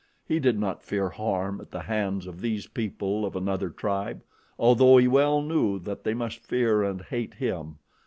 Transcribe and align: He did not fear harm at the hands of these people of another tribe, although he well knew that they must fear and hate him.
He 0.27 0.39
did 0.39 0.57
not 0.59 0.81
fear 0.81 1.09
harm 1.09 1.61
at 1.61 1.69
the 1.69 1.81
hands 1.81 2.25
of 2.25 2.41
these 2.41 2.65
people 2.65 3.23
of 3.23 3.35
another 3.35 3.69
tribe, 3.69 4.23
although 4.57 4.97
he 4.97 5.07
well 5.07 5.43
knew 5.43 5.77
that 5.77 6.03
they 6.03 6.15
must 6.15 6.39
fear 6.43 6.81
and 6.81 7.03
hate 7.03 7.35
him. 7.35 7.77